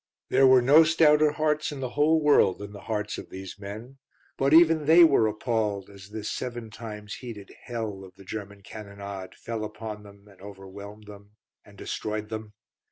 [0.29, 3.99] There were no stouter hearts in the whole world than the hearts of these men;
[4.35, 9.35] but even they were appalled as this seven times heated hell of the German cannonade
[9.35, 11.33] fell upon them and overwhelmed them
[11.63, 12.53] and destroyed them.